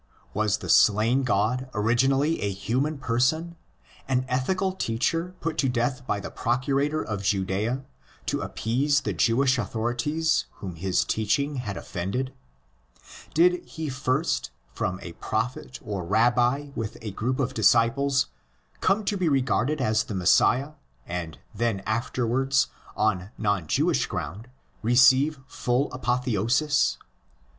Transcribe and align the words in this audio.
Was 0.33 0.57
the 0.57 0.67
slain 0.67 1.21
god 1.21 1.69
originally 1.75 2.41
a 2.41 2.51
human 2.51 2.97
person, 2.97 3.55
an 4.07 4.25
ethical 4.27 4.71
teacher 4.73 5.35
put 5.41 5.59
to 5.59 5.69
death 5.69 6.07
by 6.07 6.19
the 6.19 6.31
Procurator 6.31 7.03
of 7.03 7.21
Judea 7.21 7.85
to 8.25 8.41
appease 8.41 9.01
the 9.01 9.13
Jewish 9.13 9.59
authorities 9.59 10.47
whom 10.53 10.73
his 10.75 11.05
teaching 11.05 11.57
had 11.57 11.77
offended? 11.77 12.33
Did 13.35 13.63
he 13.65 13.89
first, 13.89 14.49
from 14.73 14.99
a 15.03 15.11
prophet 15.13 15.77
or 15.83 16.03
Rabbi 16.03 16.69
with 16.73 16.97
a 17.03 17.11
group 17.11 17.39
of 17.39 17.53
disciples, 17.53 18.25
come 18.79 19.05
to 19.05 19.15
be 19.15 19.29
regarded 19.29 19.79
as 19.79 20.05
the 20.05 20.15
Messiah, 20.15 20.71
and 21.05 21.35
THE 21.53 21.59
PREPARATION 21.59 21.77
FOR 21.77 21.77
THE 21.77 21.77
GOSPEL 21.77 21.77
21 21.77 21.77
then 21.77 21.95
afterwards, 21.95 22.67
on 23.27 23.31
non 23.37 23.67
Jewish 23.67 24.07
ground, 24.07 24.47
receive 24.81 25.39
full 25.45 25.93
apotheosis? 25.93 26.97